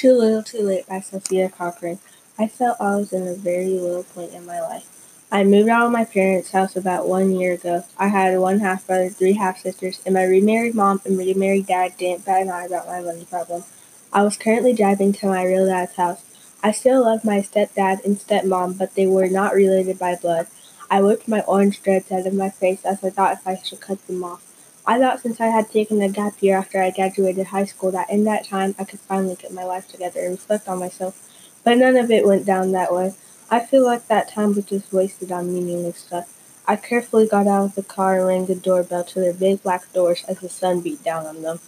[0.00, 1.98] Too Little Too Late by Sophia Cochrane.
[2.38, 4.88] I felt I was in a very low point in my life.
[5.30, 7.84] I moved out of my parents' house about one year ago.
[7.98, 11.98] I had one half brother, three half sisters, and my remarried mom and remarried dad
[11.98, 13.64] didn't bat an eye about my money problem.
[14.10, 16.24] I was currently driving to my real dad's house.
[16.62, 20.46] I still loved my stepdad and stepmom, but they were not related by blood.
[20.90, 23.82] I whipped my orange dreads out of my face as I thought if I should
[23.82, 24.49] cut them off.
[24.86, 28.10] I thought since I had taken a gap year after I graduated high school that
[28.10, 31.28] in that time I could finally get my life together and reflect on myself.
[31.62, 33.14] But none of it went down that way.
[33.50, 36.32] I feel like that time was just wasted on meaningless stuff.
[36.66, 39.92] I carefully got out of the car and rang the doorbell to their big black
[39.92, 41.60] doors as the sun beat down on them.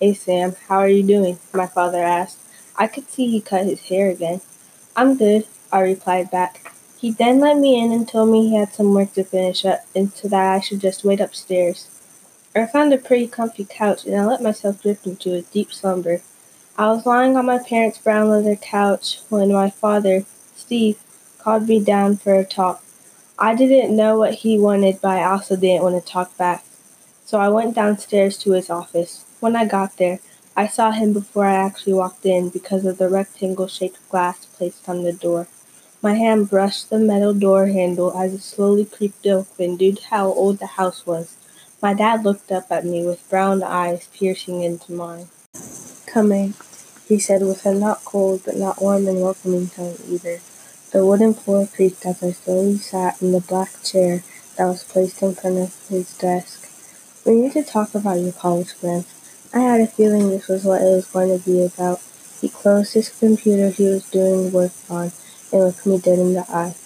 [0.00, 1.38] Hey Sam, how are you doing?
[1.52, 2.38] My father asked.
[2.76, 4.40] I could see he cut his hair again.
[4.96, 6.72] I'm good, I replied back.
[6.98, 9.80] He then let me in and told me he had some work to finish up
[9.94, 11.88] and so that I should just wait upstairs.
[12.54, 16.20] I found a pretty comfy couch and I let myself drift into a deep slumber.
[16.76, 20.98] I was lying on my parents' brown leather couch when my father, Steve,
[21.38, 22.84] called me down for a talk.
[23.38, 26.62] I didn't know what he wanted, but I also didn't want to talk back.
[27.24, 29.24] So I went downstairs to his office.
[29.40, 30.20] When I got there,
[30.54, 34.86] I saw him before I actually walked in because of the rectangle shaped glass placed
[34.90, 35.48] on the door.
[36.02, 40.26] My hand brushed the metal door handle as it slowly creaked open due to how
[40.26, 41.34] old the house was.
[41.82, 45.26] My dad looked up at me with brown eyes piercing into mine.
[46.06, 46.54] Come in,
[47.08, 50.38] he said with a not cold but not warm and welcoming tone either.
[50.92, 54.22] The wooden floor creaked as I slowly sat in the black chair
[54.56, 56.70] that was placed in front of his desk.
[57.26, 59.06] We need to talk about your college plans.
[59.52, 62.00] I had a feeling this was what it was going to be about.
[62.40, 65.10] He closed his computer he was doing work on
[65.52, 66.76] and looked me dead in the eye.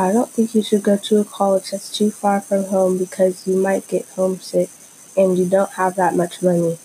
[0.00, 3.46] I don't think you should go to a college that's too far from home because
[3.46, 4.70] you might get homesick
[5.14, 6.78] and you don't have that much money.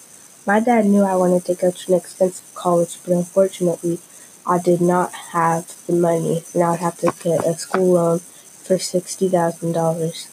[0.46, 4.00] My dad knew I wanted to go to an expensive college, but unfortunately,
[4.46, 8.20] I did not have the money and I would have to get a school loan
[8.20, 10.28] for $60,000.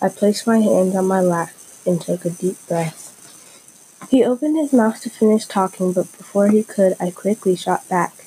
[0.00, 1.50] I placed my hands on my lap
[1.84, 4.06] and took a deep breath.
[4.10, 8.26] He opened his mouth to finish talking, but before he could, I quickly shot back.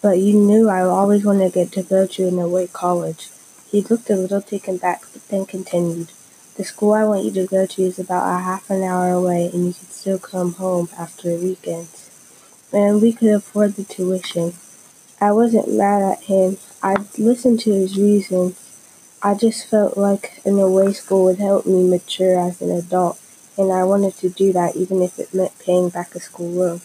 [0.00, 3.28] But you knew I always wanted to get to go to an away college.
[3.70, 6.10] He looked a little taken back, but then continued.
[6.56, 9.48] The school I want you to go to is about a half an hour away,
[9.52, 12.10] and you can still come home after weekends.
[12.72, 14.54] And we could afford the tuition.
[15.20, 16.58] I wasn't mad at him.
[16.82, 18.56] I listened to his reasons.
[19.22, 23.20] I just felt like an away school would help me mature as an adult,
[23.56, 26.80] and I wanted to do that even if it meant paying back a school loan.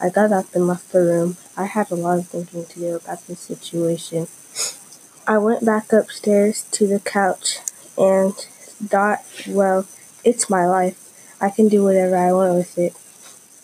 [0.00, 1.36] I got up and left the room.
[1.56, 4.28] I had a lot of thinking to do about this situation.
[5.24, 7.58] I went back upstairs to the couch
[7.96, 9.86] and thought, well,
[10.24, 10.98] it's my life.
[11.40, 12.96] I can do whatever I want with it.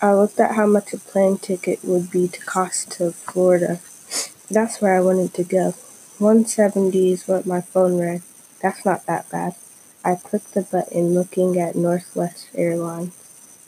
[0.01, 3.81] I looked at how much a plane ticket would be to cost to Florida.
[4.49, 5.75] That's where I wanted to go.
[6.19, 8.23] 170 is what my phone read.
[8.63, 9.57] That's not that bad.
[10.05, 13.15] I clicked the button looking at Northwest Airlines.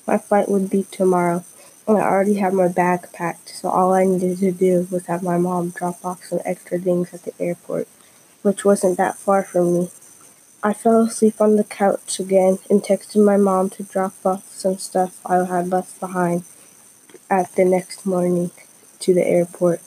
[0.07, 1.45] My flight would be tomorrow,
[1.91, 5.23] and I already had my bag packed, so all I needed to do was have
[5.23, 7.89] my mom drop off some extra things at the airport,
[8.43, 9.91] which wasn't that far from me.
[10.63, 14.79] I fell asleep on the couch again and texted my mom to drop off some
[14.79, 16.45] stuff I had left behind
[17.31, 18.51] at the next morning
[19.01, 19.81] to the airport.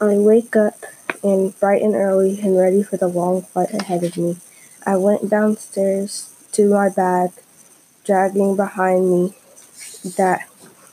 [0.00, 0.78] I wake up
[1.22, 4.38] and bright and early and ready for the long flight ahead of me.
[4.84, 7.30] I went downstairs to my bag,
[8.04, 9.34] dragging behind me
[10.16, 10.48] that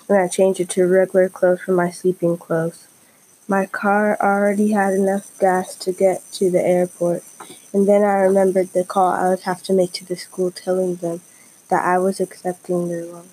[0.10, 2.88] and I changed it to regular clothes from my sleeping clothes.
[3.48, 7.24] My car already had enough gas to get to the airport,
[7.72, 10.96] and then I remembered the call I would have to make to the school telling
[10.96, 11.22] them
[11.70, 13.30] that I was accepting their loan.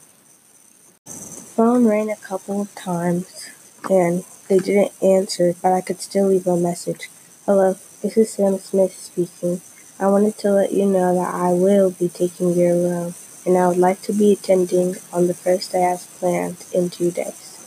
[1.07, 3.51] Phone rang a couple of times,
[3.89, 7.09] and they didn't answer, but I could still leave a message.
[7.47, 9.63] Hello, this is Sam Smith speaking.
[9.99, 13.15] I wanted to let you know that I will be taking your loan
[13.47, 17.13] and I would like to be attending on the first day as planned in two
[17.13, 17.65] days.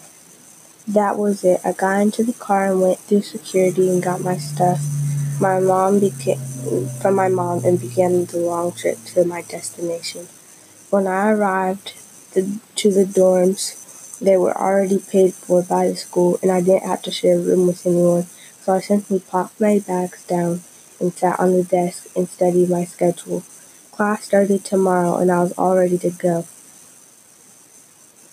[0.85, 1.61] That was it.
[1.63, 4.81] I got into the car and went through security and got my stuff.
[5.39, 6.37] My mom began
[7.01, 10.27] from my mom and began the long trip to my destination.
[10.89, 11.93] When I arrived
[12.33, 16.89] the, to the dorms, they were already paid for by the school, and I didn't
[16.89, 18.25] have to share a room with anyone.
[18.61, 20.61] So I simply popped my bags down
[20.99, 23.43] and sat on the desk and studied my schedule.
[23.99, 26.45] Class started tomorrow and I was all ready to go.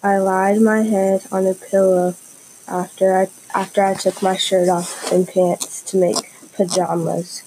[0.00, 2.14] I laid my head on a pillow
[2.68, 7.42] after I after I took my shirt off and pants to make pajamas.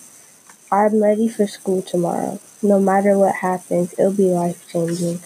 [0.69, 2.41] I'm ready for school tomorrow.
[2.61, 5.21] No matter what happens, it'll be life changing.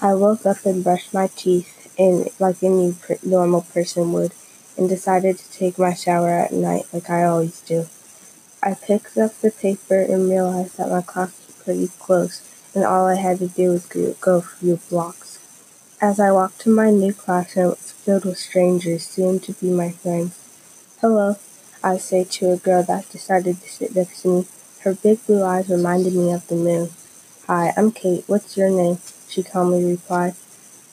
[0.00, 4.32] I woke up and brushed my teeth and like any per- normal person would,
[4.78, 7.86] and decided to take my shower at night like I always do.
[8.62, 12.42] I picked up the paper and realized that my class pretty close,
[12.74, 15.38] and all I had to do was go a few blocks.
[16.00, 19.70] As I walked to my new classroom, it was filled with strangers, soon to be
[19.70, 20.38] my friends.
[21.00, 21.36] Hello,
[21.82, 24.46] I say to a girl that decided to sit next to me.
[24.80, 26.90] Her big blue eyes reminded me of the moon.
[27.46, 28.24] Hi, I'm Kate.
[28.26, 28.98] What's your name?
[29.28, 30.34] She calmly replied.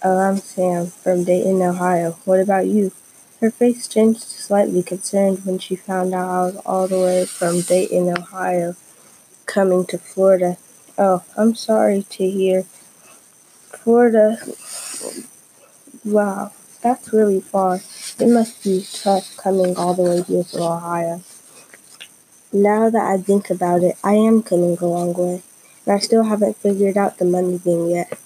[0.03, 2.17] Oh, I'm Sam from Dayton, Ohio.
[2.25, 2.91] What about you?
[3.39, 7.61] Her face changed slightly, concerned when she found out I was all the way from
[7.61, 8.75] Dayton, Ohio,
[9.51, 10.57] coming to Florida.
[10.97, 12.63] Oh, I'm sorry to hear.
[13.83, 14.37] Florida.
[16.05, 17.81] Wow, that's really far.
[18.17, 21.21] It must be tough coming all the way here from Ohio.
[22.53, 25.41] Now that I think about it, I am coming a long way,
[25.85, 28.17] and I still haven't figured out the money thing yet.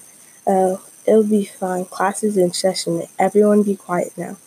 [0.45, 1.85] Oh, it'll be fine.
[1.85, 3.01] Class is in session.
[3.17, 4.37] Everyone be quiet now.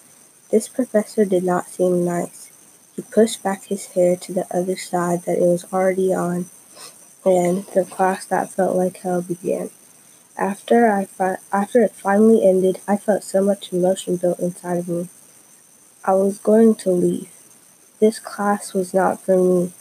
[0.50, 2.52] This professor did not seem nice.
[2.94, 6.46] He pushed back his hair to the other side that it was already on,
[7.36, 9.70] and the class that felt like hell began.
[10.36, 14.88] After I fi- after it finally ended, I felt so much emotion built inside of
[14.88, 15.08] me.
[16.04, 17.28] I was going to leave.
[18.00, 19.72] This class was not for me.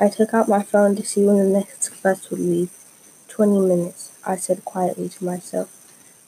[0.00, 2.70] I took out my phone to see when the next bus would leave.
[3.28, 5.68] Twenty minutes, I said quietly to myself.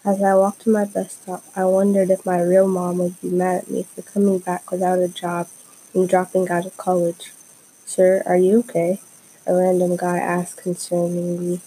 [0.05, 3.31] As I walked to my bus stop, I wondered if my real mom would be
[3.31, 5.49] mad at me for coming back without a job
[5.95, 7.33] and dropping out of college.
[7.87, 9.01] Sir, are you okay?
[9.45, 11.61] A random guy asked concerningly.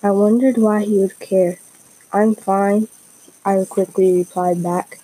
[0.00, 1.58] I wondered why he would care.
[2.12, 2.86] I'm fine,
[3.44, 5.00] I quickly replied back.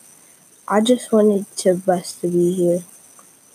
[0.69, 2.85] I just wanted to bus to be here.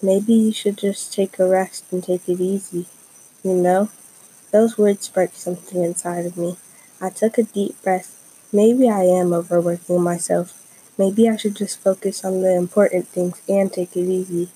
[0.01, 2.87] Maybe you should just take a rest and take it easy.
[3.41, 3.89] You know?
[4.51, 6.57] Those words sparked something inside of me.
[6.99, 8.19] I took a deep breath.
[8.51, 10.59] Maybe I am overworking myself.
[10.97, 14.49] Maybe I should just focus on the important things and take it easy.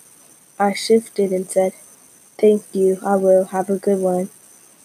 [0.60, 1.74] I shifted and said,
[2.38, 3.46] Thank you, I will.
[3.46, 4.30] Have a good one.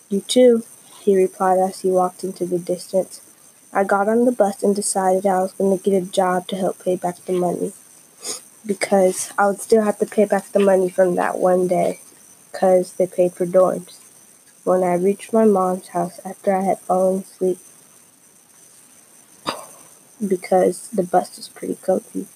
[0.09, 0.65] You too,
[1.01, 3.21] he replied as he walked into the distance.
[3.75, 6.57] I got on the bus and decided I was going to get a job to
[6.57, 7.73] help pay back the money.
[8.65, 12.01] Because I would still have to pay back the money from that one day,
[12.51, 13.99] because they paid for dorms.
[14.65, 17.59] When I reached my mom's house after I had fallen asleep,
[20.27, 22.29] because the bus was pretty comfy,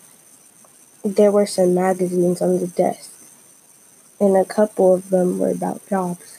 [1.05, 3.13] there were some magazines on the desk,
[4.21, 6.39] and a couple of them were about jobs.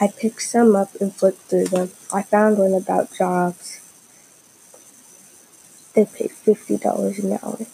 [0.00, 1.90] I picked some up and flipped through them.
[2.12, 3.80] I found one about jobs.
[5.94, 7.66] They paid $50 an hour.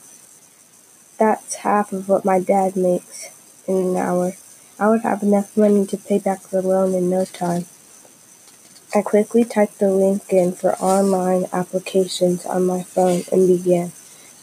[1.18, 3.30] That's half of what my dad makes
[3.66, 4.32] in an hour.
[4.78, 7.66] I would have enough money to pay back the loan in no time.
[8.94, 13.90] I quickly typed the link in for online applications on my phone and began.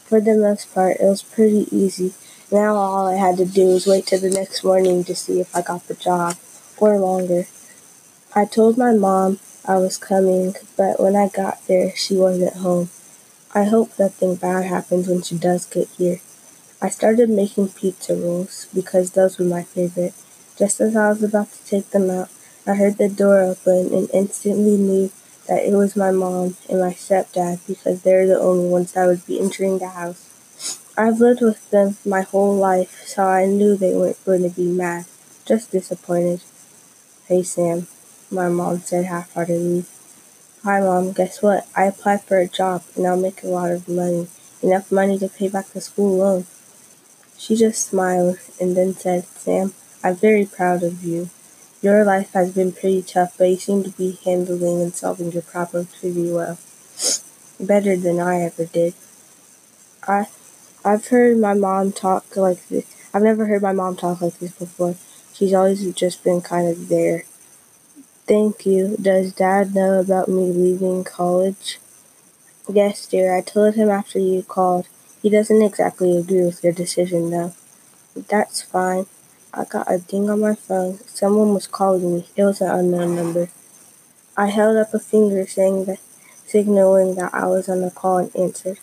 [0.06, 2.12] For the most part, it was pretty easy.
[2.54, 5.56] Now all I had to do was wait till the next morning to see if
[5.56, 6.36] I got the job,
[6.76, 7.48] or longer.
[8.32, 12.90] I told my mom I was coming, but when I got there, she wasn't home.
[13.52, 16.20] I hope nothing bad happens when she does get here.
[16.80, 20.14] I started making pizza rolls because those were my favorite.
[20.56, 22.30] Just as I was about to take them out,
[22.68, 25.10] I heard the door open and instantly knew
[25.48, 29.26] that it was my mom and my stepdad because they're the only ones that would
[29.26, 30.33] be entering the house.
[30.96, 34.66] I've lived with them my whole life, so I knew they weren't going to be
[34.66, 35.06] mad,
[35.44, 36.40] just disappointed.
[37.26, 37.88] Hey, Sam
[38.34, 39.84] my mom said half-heartedly.
[40.64, 41.12] Hi, Mom.
[41.12, 41.66] Guess what?
[41.76, 44.26] I applied for a job, and I'll make a lot of money.
[44.62, 46.46] Enough money to pay back the school loan.
[47.38, 51.30] She just smiled and then said, Sam, I'm very proud of you.
[51.82, 55.42] Your life has been pretty tough, but you seem to be handling and solving your
[55.42, 56.58] problems pretty well.
[57.60, 58.94] Better than I ever did.
[60.08, 60.26] I,
[60.84, 62.84] I've heard my mom talk like this.
[63.12, 64.96] I've never heard my mom talk like this before.
[65.32, 67.24] She's always just been kind of there
[68.26, 68.96] Thank you.
[68.96, 71.78] Does Dad know about me leaving college?
[72.66, 73.36] Yes, dear.
[73.36, 74.88] I told him after you called.
[75.20, 77.52] He doesn't exactly agree with your decision, though.
[78.16, 79.04] That's fine.
[79.52, 81.00] I got a ding on my phone.
[81.06, 82.28] Someone was calling me.
[82.34, 83.50] It was an unknown number.
[84.38, 86.00] I held up a finger saying that,
[86.46, 88.78] signaling that I was on the call and answered.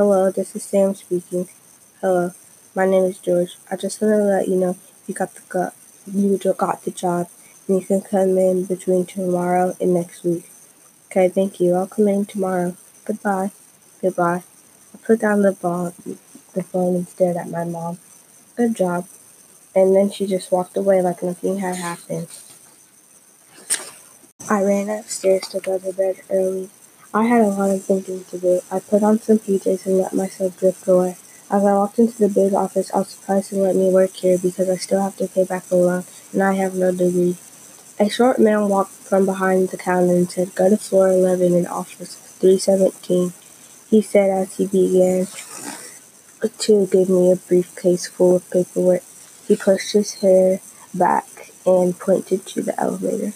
[0.00, 1.46] Hello, this is Sam speaking.
[2.00, 2.32] Hello,
[2.74, 3.58] my name is George.
[3.70, 5.74] I just wanted to let you know you got the got
[6.10, 7.28] you got the job.
[7.68, 10.50] And you can come in between tomorrow and next week.
[11.10, 11.74] Okay, thank you.
[11.74, 12.74] I'll come in tomorrow.
[13.04, 13.50] Goodbye.
[14.00, 14.42] Goodbye.
[14.94, 15.92] I put down the phone,
[16.54, 17.98] the phone and stared at my mom.
[18.56, 19.06] Good job.
[19.76, 22.28] And then she just walked away like nothing had happened.
[24.48, 26.70] I ran upstairs to go to bed early.
[27.12, 28.60] I had a lot of thinking to do.
[28.70, 31.16] I put on some PJs and let myself drift away.
[31.50, 34.38] As I walked into the big office, I was surprised to let me work here
[34.38, 37.36] because I still have to pay back the loan and I have no degree.
[37.98, 41.66] A short man walked from behind the counter and said, Go to floor 11 in
[41.66, 43.32] office 317.
[43.88, 45.26] He said as he began
[46.58, 49.02] to give me a briefcase full of paperwork.
[49.48, 50.60] He pushed his hair
[50.94, 53.32] back and pointed to the elevator.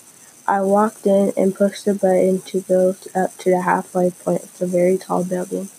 [0.46, 4.58] I walked in and pushed the button to go up to the halfway point of
[4.58, 5.70] the very tall building.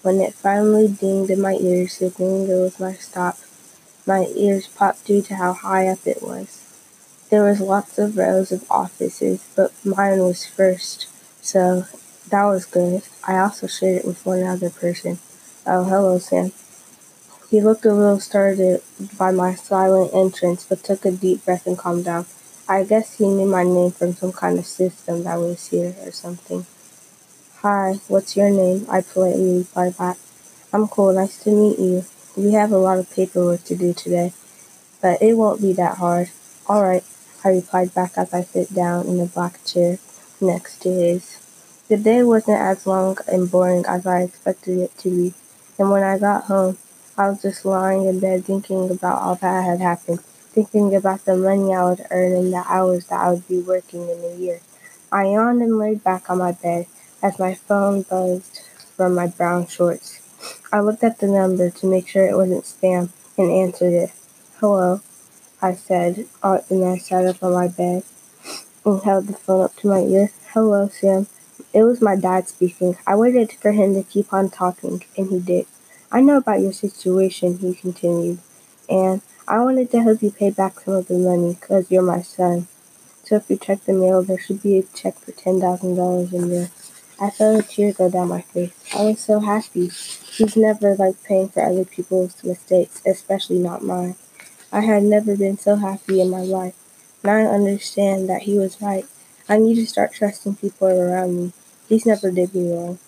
[0.00, 3.38] When it finally dinged in my ears, signaling it was my stop,
[4.06, 6.62] my ears popped due to how high up it was.
[7.28, 11.06] There was lots of rows of offices, but mine was first,
[11.42, 11.84] so
[12.30, 13.02] that was good.
[13.28, 15.18] I also shared it with one other person.
[15.66, 16.52] Oh, hello, Sam.
[17.50, 18.82] He looked a little startled
[19.18, 22.24] by my silent entrance, but took a deep breath and calmed down.
[22.66, 26.10] I guess he knew my name from some kind of system that was here or
[26.12, 26.64] something.
[27.56, 28.86] Hi, what's your name?
[28.88, 30.16] I politely replied back.
[30.72, 32.06] I'm cool, nice to meet you.
[32.38, 34.32] We have a lot of paperwork to do today,
[35.02, 36.30] but it won't be that hard.
[36.66, 37.04] All right,
[37.44, 39.98] I replied back as I sat down in the black chair
[40.40, 41.38] next to his.
[41.88, 45.34] The day wasn't as long and boring as I expected it to be,
[45.78, 46.78] and when I got home,
[47.18, 50.20] I was just lying in bed thinking about all that had happened
[50.54, 54.08] thinking about the money I would earn and the hours that I would be working
[54.08, 54.60] in a year.
[55.10, 56.86] I yawned and laid back on my bed
[57.22, 58.60] as my phone buzzed
[58.96, 60.20] from my brown shorts.
[60.72, 64.12] I looked at the number to make sure it wasn't spam and answered it.
[64.60, 65.00] Hello,
[65.60, 68.04] I said, and I sat up on my bed
[68.84, 70.30] and held the phone up to my ear.
[70.52, 71.26] Hello, Sam.
[71.72, 72.96] It was my dad speaking.
[73.06, 75.66] I waited for him to keep on talking, and he did.
[76.12, 78.38] I know about your situation, he continued,
[78.88, 82.22] and I wanted to help you pay back some of the money because you're my
[82.22, 82.66] son.
[83.24, 86.70] So if you check the mail, there should be a check for $10,000 in there.
[87.20, 88.72] I felt a tear go down my face.
[88.94, 89.88] I was so happy.
[90.32, 94.16] He's never liked paying for other people's mistakes, especially not mine.
[94.72, 96.74] I had never been so happy in my life.
[97.22, 99.06] Now I understand that he was right.
[99.48, 101.52] I need to start trusting people around me.
[101.88, 102.98] He's never did me wrong.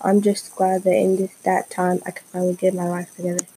[0.00, 3.46] I'm just glad that in this, that time I could finally get my life together.